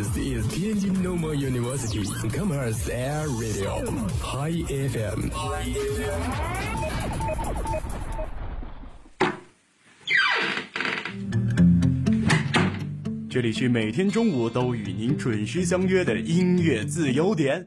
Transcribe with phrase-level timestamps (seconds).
[0.00, 3.84] This is Tianjin Normal University Commerce Air Radio
[4.22, 5.28] High FM。
[13.28, 17.66] 这里是每天中午都与您准时相约的音乐自由点。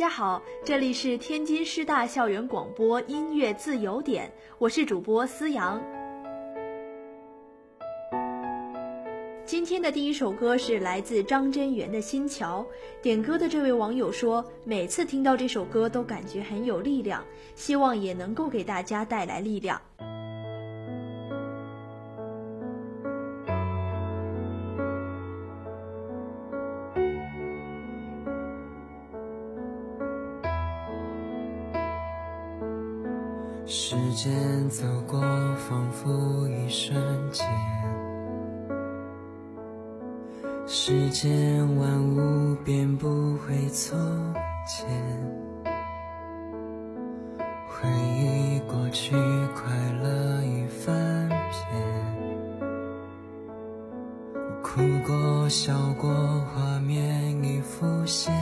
[0.00, 5.78] 家好，这里是天津师大校园广播音乐自由点，我是主播思阳。
[9.44, 12.64] 今天的第一首歌是来自张真源的《新桥》，
[13.02, 17.22] 点歌的这位网友说，每次听到这首歌都感觉很有力量，
[17.54, 19.78] 希望也能够给大家带来力量。
[33.72, 35.20] 时间走过，
[35.56, 36.92] 仿佛一瞬
[37.30, 37.46] 间。
[40.66, 43.96] 世间万物变不回从
[44.66, 44.88] 前，
[47.68, 47.88] 回
[48.18, 49.14] 忆过去，
[49.54, 51.62] 快乐已翻篇。
[54.64, 56.10] 哭过，笑过，
[56.52, 58.34] 画面已浮现。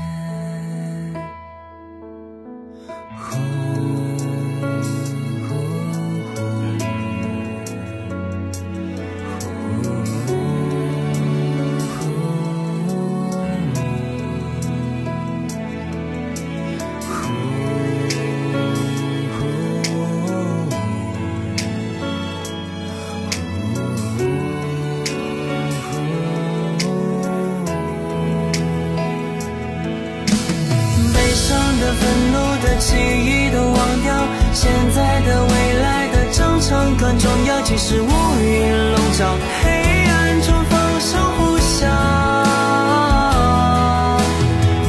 [39.26, 39.70] 黑
[40.06, 41.86] 暗中放声呼啸。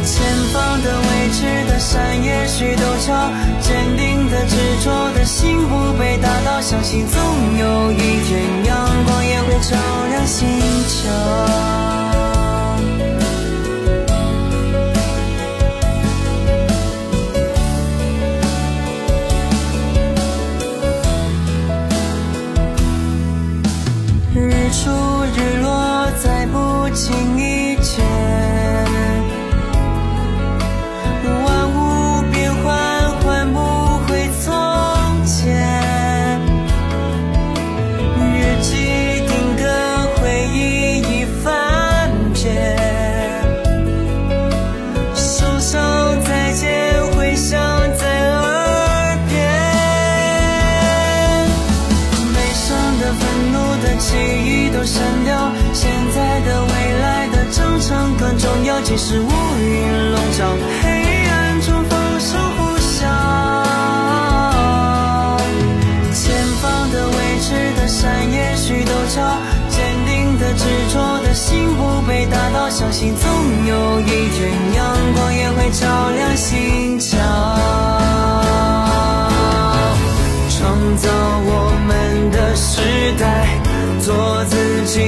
[0.06, 0.14] 前
[0.54, 7.20] 方的、未知的山也许陡峭，坚定的、执着的心不被打倒，相信总
[7.58, 9.76] 有一天阳光也会照
[10.10, 10.48] 亮星
[10.88, 11.59] 球。
[59.00, 59.18] 是。
[59.22, 60.44] 乌云笼罩，
[60.84, 60.88] 黑
[61.26, 63.00] 暗中放声呼啸。
[66.14, 66.22] 前
[66.62, 67.48] 方的、未知
[67.80, 69.16] 的山也许陡峭，
[69.70, 73.26] 坚定的、执着的心不被打倒，相信总
[73.68, 77.18] 有一天阳光也会照亮心桥。
[80.50, 81.10] 创造
[81.46, 82.82] 我们的时
[83.18, 83.58] 代，
[84.02, 85.00] 做自己，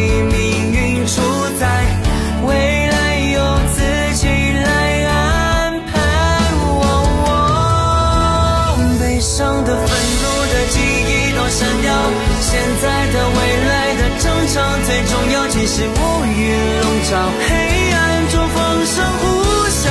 [17.12, 17.52] 云笼罩，黑
[17.92, 18.00] 暗
[18.30, 19.24] 中风声呼
[19.68, 19.84] 啸。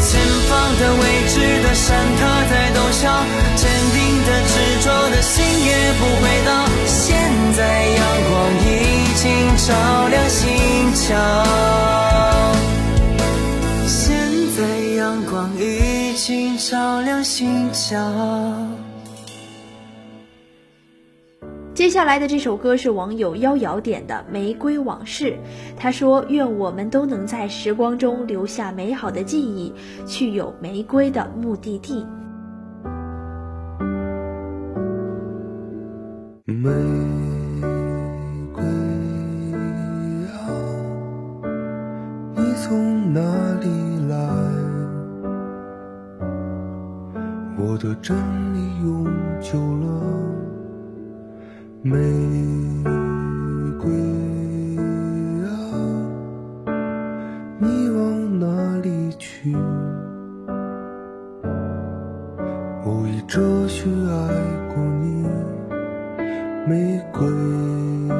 [0.00, 0.10] 前
[0.48, 3.02] 方的未知的山，它在陡峭，
[3.54, 3.96] 坚定
[4.26, 4.52] 的执
[4.82, 5.70] 着的心也
[6.00, 6.50] 不会倒。
[6.84, 7.06] 现
[7.56, 8.68] 在阳光已
[9.14, 9.22] 经
[9.56, 9.68] 照
[10.08, 10.42] 亮心
[10.94, 11.14] 桥，
[13.86, 14.02] 现
[14.56, 14.58] 在
[14.96, 15.62] 阳光已
[16.16, 17.94] 经照亮心桥。
[21.84, 25.32] 接下来的这首歌是网友妖瑶点的《玫瑰往事》，
[25.76, 29.70] 他说：“愿我们都能在时光中留下美好的记忆，
[30.06, 32.06] 去有玫瑰的目的地。”
[36.46, 36.70] 玫
[38.54, 38.64] 瑰
[40.32, 40.40] 啊，
[42.34, 43.20] 你从哪
[43.60, 43.68] 里
[44.08, 44.16] 来？
[47.58, 48.16] 我的真
[48.54, 49.04] 理永
[49.42, 50.33] 久了。
[51.86, 52.00] 玫
[53.78, 53.92] 瑰
[55.44, 55.52] 啊，
[57.58, 59.54] 你往哪里去？
[62.86, 64.32] 我以哲学爱
[64.74, 65.28] 过你，
[66.66, 67.26] 玫瑰
[68.08, 68.16] 啊，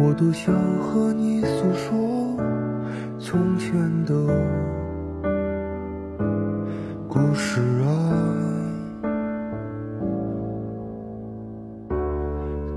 [0.00, 2.38] 我多想和你诉说
[3.18, 3.74] 从前
[4.06, 4.14] 的
[7.06, 8.45] 故事啊。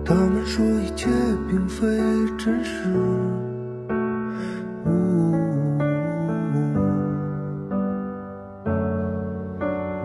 [0.09, 1.07] 他们说一切
[1.47, 1.85] 并非
[2.35, 2.89] 真实，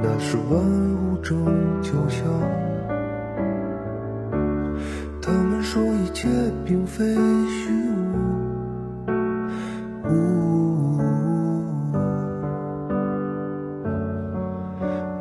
[0.02, 1.42] 那是万物正
[1.80, 2.22] 交响。
[5.22, 6.28] 他们说一切
[6.66, 7.02] 并非
[7.48, 7.72] 虚
[10.04, 10.98] 无，呜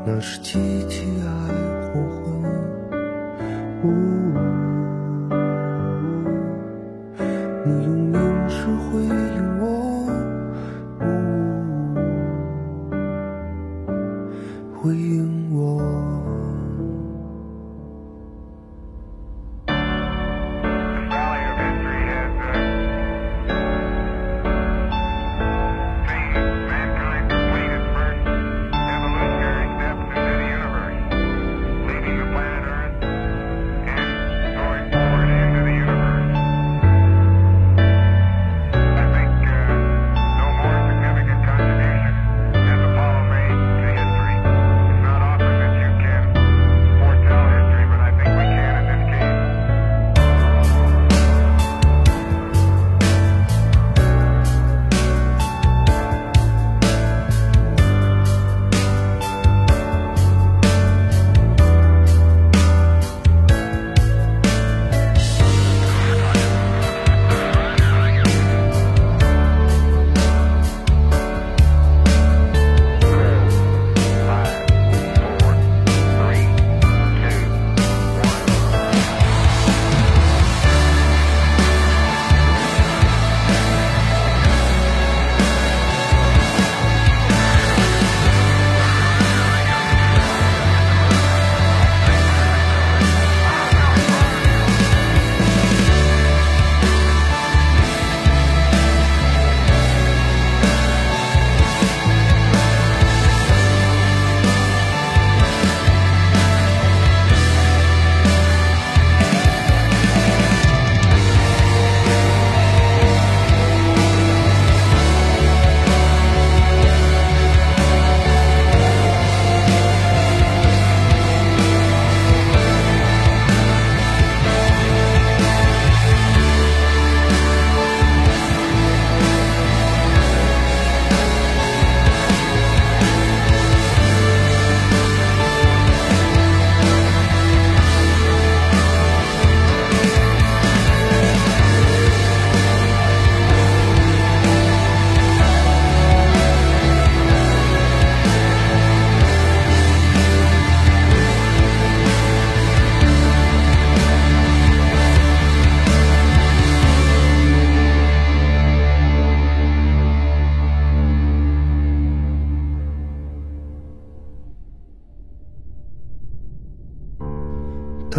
[0.06, 1.32] 那是机器爱
[1.94, 2.44] 黄昏。
[3.84, 3.88] 呜，
[7.66, 9.53] 你用凝视回应。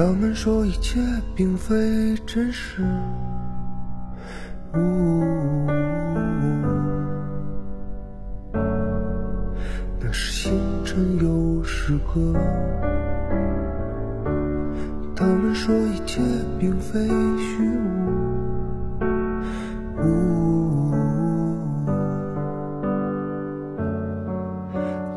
[0.07, 1.01] 他们说一切
[1.35, 2.83] 并非真实，
[4.75, 5.25] 呜
[9.99, 10.53] 那是星
[10.85, 12.39] 辰又诗歌。
[15.17, 16.21] 他们说一切
[16.59, 17.01] 并非
[17.39, 17.67] 虚
[19.01, 19.07] 无，
[20.03, 20.95] 呜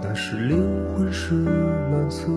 [0.01, 0.63] 那是灵
[0.95, 2.31] 魂是蓝色。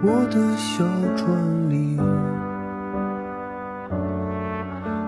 [0.00, 0.84] 我的小
[1.16, 1.96] 船里，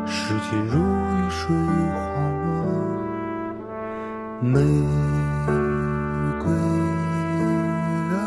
[0.05, 1.55] 时间如雨水
[1.95, 2.01] 滑
[2.45, 2.51] 落。
[4.41, 4.61] 玫
[6.43, 6.53] 瑰
[8.11, 8.19] 啊，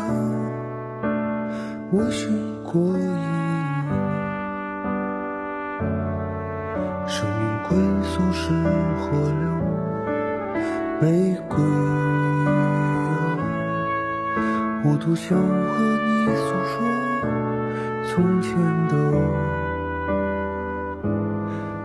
[1.90, 2.24] 我心
[2.64, 3.02] 过意，
[7.06, 8.54] 生命归宿是
[8.98, 9.44] 河流。
[11.02, 11.62] 玫瑰，
[14.86, 16.76] 我多想和你诉说
[18.06, 18.54] 从前
[18.86, 18.94] 的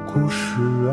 [0.05, 0.91] 故事啊。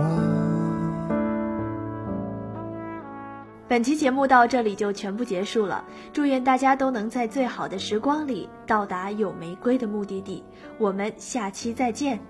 [3.66, 10.44] 本期节目到这里就全部结束了，祝愿大家都能在最好的时光里到达有玫瑰的目的地。
[10.78, 12.20] 我们下期再见。